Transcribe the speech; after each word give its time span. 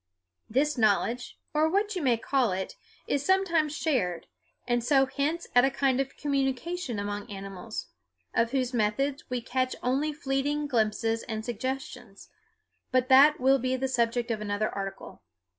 This 0.49 0.79
knowledge, 0.79 1.37
or 1.53 1.69
what 1.69 1.95
you 1.95 2.01
may 2.01 2.17
call 2.17 2.51
it, 2.53 2.75
is 3.05 3.23
sometimes 3.23 3.77
shared, 3.77 4.25
and 4.67 4.83
so 4.83 5.05
hints 5.05 5.45
at 5.53 5.63
a 5.63 5.69
kind 5.69 6.01
of 6.01 6.17
communication 6.17 6.97
among 6.97 7.29
animals, 7.29 7.89
of 8.33 8.49
whose 8.49 8.73
method 8.73 9.21
we 9.29 9.41
catch 9.41 9.75
only 9.83 10.11
fleeting 10.11 10.65
glimpses 10.65 11.21
and 11.21 11.45
suggestions 11.45 12.29
but 12.91 13.09
that 13.09 13.39
will 13.39 13.59
be 13.59 13.75
the 13.75 13.87
subject 13.87 14.31
of 14.31 14.41
another 14.41 14.69
article. 14.71 15.21